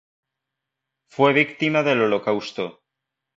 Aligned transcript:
Fue 1.11 1.31
víctima 1.31 1.83
del 1.83 2.01
Holocausto. 2.01 2.81